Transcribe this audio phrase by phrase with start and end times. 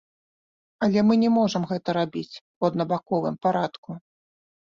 [0.85, 3.89] Але мы не можам гэта рабіць у аднабаковым парадку.